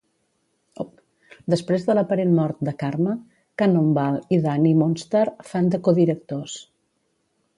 Després 1.53 1.83
de 1.89 1.95
l'aparent 1.97 2.31
mort 2.39 2.63
de 2.69 2.73
Karma, 2.83 3.13
Cannonball 3.63 4.17
i 4.37 4.41
Dani 4.47 4.73
Moonstar 4.81 5.23
fan 5.53 5.73
de 5.75 5.83
codirectors. 5.89 6.57